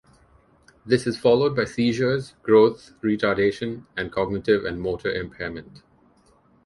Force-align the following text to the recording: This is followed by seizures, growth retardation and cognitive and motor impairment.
This 0.83 1.05
is 1.05 1.19
followed 1.19 1.55
by 1.55 1.65
seizures, 1.65 2.33
growth 2.41 2.93
retardation 3.03 3.85
and 3.95 4.11
cognitive 4.11 4.65
and 4.65 4.81
motor 4.81 5.11
impairment. 5.13 5.83